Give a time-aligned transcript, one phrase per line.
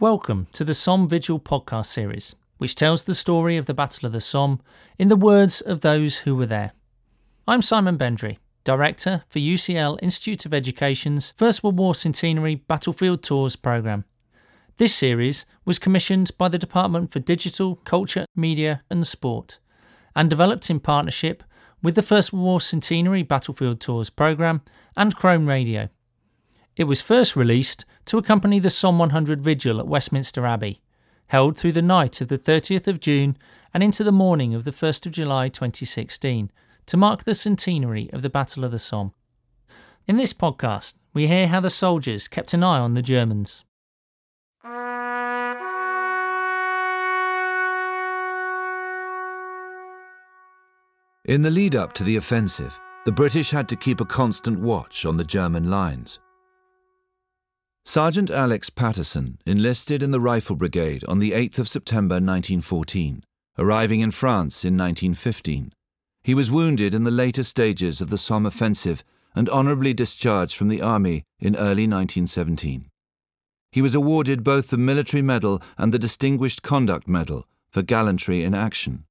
[0.00, 4.12] Welcome to the Somme Vigil podcast series, which tells the story of the Battle of
[4.12, 4.60] the Somme
[4.96, 6.70] in the words of those who were there.
[7.48, 13.56] I'm Simon Bendry, Director for UCL Institute of Education's First World War Centenary Battlefield Tours
[13.56, 14.04] programme.
[14.76, 19.58] This series was commissioned by the Department for Digital, Culture, Media and Sport
[20.14, 21.42] and developed in partnership
[21.82, 24.62] with the First World War Centenary Battlefield Tours programme
[24.96, 25.88] and Chrome Radio.
[26.78, 30.80] It was first released to accompany the Somme 100 vigil at Westminster Abbey,
[31.26, 33.36] held through the night of the 30th of June
[33.74, 36.52] and into the morning of the 1st of July 2016
[36.86, 39.12] to mark the centenary of the Battle of the Somme.
[40.06, 43.64] In this podcast, we hear how the soldiers kept an eye on the Germans.
[51.24, 55.04] In the lead up to the offensive, the British had to keep a constant watch
[55.04, 56.20] on the German lines.
[57.88, 63.24] Sergeant Alex Patterson enlisted in the Rifle Brigade on the 8th of September 1914,
[63.56, 65.72] arriving in France in 1915.
[66.22, 69.02] He was wounded in the later stages of the Somme offensive
[69.34, 72.90] and honourably discharged from the army in early 1917.
[73.72, 78.52] He was awarded both the Military Medal and the Distinguished Conduct Medal for gallantry in
[78.52, 79.06] action.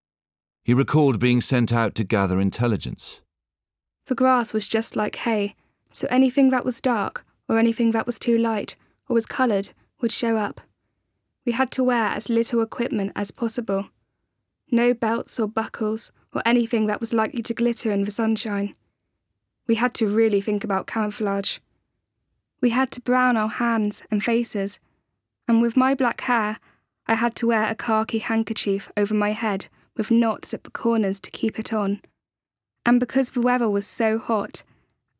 [0.63, 3.21] He recalled being sent out to gather intelligence.
[4.05, 5.55] The grass was just like hay,
[5.91, 8.75] so anything that was dark, or anything that was too light
[9.07, 9.69] or was coloured
[10.01, 10.61] would show up.
[11.45, 13.89] We had to wear as little equipment as possible.
[14.69, 18.75] No belts or buckles or anything that was likely to glitter in the sunshine.
[19.65, 21.59] We had to really think about camouflage.
[22.61, 24.79] We had to brown our hands and faces,
[25.47, 26.59] and with my black hair,
[27.07, 31.19] I had to wear a khaki handkerchief over my head with knots at the corners
[31.21, 32.01] to keep it on.
[32.85, 34.63] And because the weather was so hot,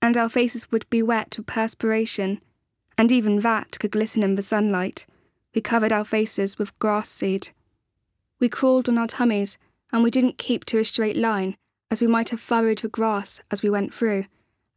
[0.02, 2.42] and our faces would be wet with perspiration,
[2.98, 5.06] and even that could glisten in the sunlight.
[5.54, 7.50] We covered our faces with grass seed.
[8.40, 9.58] We crawled on our tummies,
[9.92, 11.58] and we didn't keep to a straight line,
[11.90, 14.26] as we might have furrowed the grass as we went through,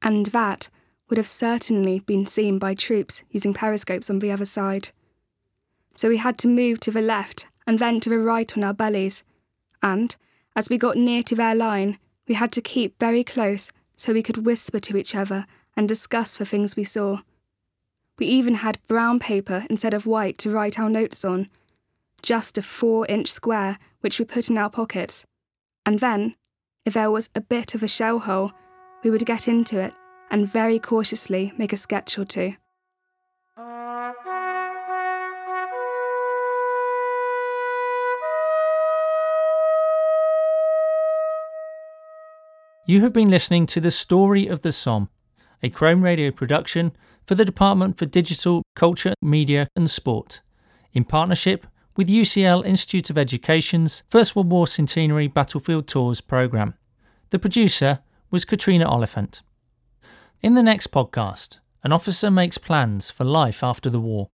[0.00, 0.69] and that
[1.09, 4.91] would have certainly been seen by troops using periscopes on the other side.
[5.97, 8.72] So we had to move to the left and then to the right on our
[8.72, 9.22] bellies,
[9.82, 10.16] and,
[10.56, 11.98] as we got near to their line,
[12.28, 15.44] we had to keep very close so we could whisper to each other
[15.76, 17.18] and discuss the things we saw.
[18.18, 21.50] We even had brown paper instead of white to write our notes on,
[22.22, 25.26] just a four inch square which we put in our pockets.
[25.84, 26.34] And then,
[26.86, 28.52] if there was a bit of a shell hole,
[29.04, 29.92] we would get into it
[30.30, 32.54] and very cautiously make a sketch or two.
[42.90, 45.10] You have been listening to The Story of the Somme,
[45.62, 46.90] a Chrome Radio production
[47.24, 50.40] for the Department for Digital, Culture, Media and Sport,
[50.92, 56.74] in partnership with UCL Institute of Education's First World War Centenary Battlefield Tours programme.
[57.30, 58.00] The producer
[58.32, 59.42] was Katrina Oliphant.
[60.42, 64.30] In the next podcast, an officer makes plans for life after the war.